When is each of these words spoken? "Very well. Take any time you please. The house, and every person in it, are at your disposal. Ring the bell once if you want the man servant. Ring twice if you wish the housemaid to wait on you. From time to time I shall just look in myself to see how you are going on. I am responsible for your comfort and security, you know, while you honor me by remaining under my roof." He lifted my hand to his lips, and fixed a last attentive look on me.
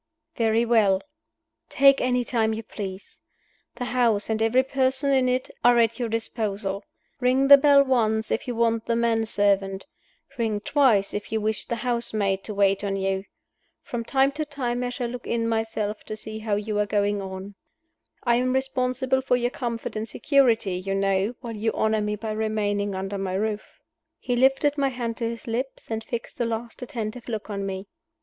"Very 0.35 0.65
well. 0.65 0.99
Take 1.69 2.01
any 2.01 2.23
time 2.25 2.53
you 2.55 2.63
please. 2.63 3.21
The 3.75 3.85
house, 3.85 4.31
and 4.31 4.41
every 4.41 4.63
person 4.63 5.11
in 5.13 5.29
it, 5.29 5.51
are 5.63 5.77
at 5.77 5.99
your 5.99 6.09
disposal. 6.09 6.83
Ring 7.19 7.49
the 7.49 7.57
bell 7.59 7.83
once 7.83 8.31
if 8.31 8.47
you 8.47 8.55
want 8.55 8.87
the 8.87 8.95
man 8.95 9.27
servant. 9.27 9.85
Ring 10.39 10.59
twice 10.59 11.13
if 11.13 11.31
you 11.31 11.39
wish 11.39 11.67
the 11.67 11.75
housemaid 11.85 12.43
to 12.45 12.53
wait 12.55 12.83
on 12.83 12.95
you. 12.95 13.25
From 13.83 14.03
time 14.03 14.31
to 14.31 14.43
time 14.43 14.83
I 14.83 14.89
shall 14.89 15.05
just 15.05 15.13
look 15.13 15.27
in 15.27 15.47
myself 15.47 16.03
to 16.05 16.17
see 16.17 16.39
how 16.39 16.55
you 16.55 16.79
are 16.79 16.87
going 16.87 17.21
on. 17.21 17.53
I 18.23 18.37
am 18.37 18.53
responsible 18.53 19.21
for 19.21 19.35
your 19.37 19.51
comfort 19.51 19.95
and 19.95 20.09
security, 20.09 20.77
you 20.79 20.95
know, 20.95 21.35
while 21.41 21.55
you 21.55 21.71
honor 21.73 22.01
me 22.01 22.15
by 22.15 22.31
remaining 22.31 22.95
under 22.95 23.19
my 23.19 23.35
roof." 23.35 23.77
He 24.17 24.35
lifted 24.35 24.79
my 24.79 24.89
hand 24.89 25.17
to 25.17 25.29
his 25.29 25.45
lips, 25.45 25.91
and 25.91 26.03
fixed 26.03 26.39
a 26.39 26.45
last 26.45 26.81
attentive 26.81 27.29
look 27.29 27.51
on 27.51 27.67
me. 27.67 27.85